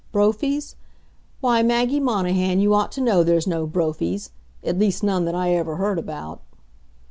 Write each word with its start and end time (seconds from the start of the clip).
Brophy's? 0.11 0.75
Why, 1.41 1.61
Maggie 1.61 1.99
Monahan, 1.99 2.59
you 2.59 2.73
ought 2.73 2.91
to 2.93 3.01
know 3.01 3.23
there's 3.23 3.45
no 3.45 3.67
Brophy's. 3.67 4.31
At 4.63 4.79
least 4.79 5.03
none 5.03 5.25
that 5.25 5.35
I 5.35 5.51
ever 5.51 5.75
heard 5.75 5.99
about. 5.99 6.41